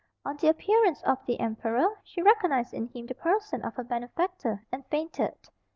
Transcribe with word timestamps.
On 0.25 0.35
the 0.37 0.47
appearance 0.47 1.03
of 1.03 1.23
the 1.27 1.39
emperor 1.39 1.87
she 2.03 2.23
recognised 2.23 2.73
in 2.73 2.87
him 2.87 3.05
the 3.05 3.13
person 3.13 3.61
of 3.61 3.75
her 3.75 3.83
benefactor, 3.83 4.65
and 4.71 4.83
fainted. 4.87 5.35